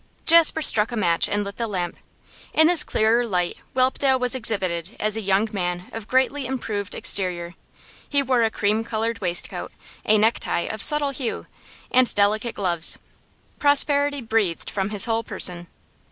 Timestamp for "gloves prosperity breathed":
12.55-14.71